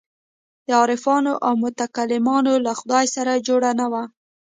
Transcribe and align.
د 0.65 0.69
عارفانو 0.81 1.33
او 1.47 1.53
متکلمانو 1.63 2.53
له 2.65 2.71
خدای 2.79 3.05
سره 3.15 3.43
جوړ 3.47 3.61
نه 3.79 3.85
وو. 3.91 4.03